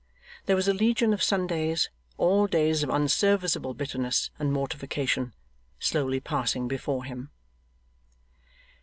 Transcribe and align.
There 0.47 0.55
was 0.55 0.67
a 0.67 0.73
legion 0.73 1.13
of 1.13 1.21
Sundays, 1.21 1.91
all 2.17 2.47
days 2.47 2.81
of 2.81 2.89
unserviceable 2.89 3.75
bitterness 3.75 4.31
and 4.39 4.51
mortification, 4.51 5.35
slowly 5.77 6.19
passing 6.19 6.67
before 6.67 7.03
him. 7.03 7.29